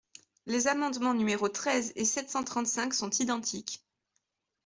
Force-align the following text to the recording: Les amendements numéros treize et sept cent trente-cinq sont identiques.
Les 0.47 0.67
amendements 0.67 1.13
numéros 1.13 1.47
treize 1.47 1.93
et 1.95 2.05
sept 2.05 2.27
cent 2.27 2.43
trente-cinq 2.43 2.95
sont 2.95 3.11
identiques. 3.11 3.85